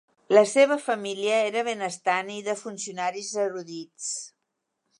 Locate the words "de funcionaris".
2.47-3.31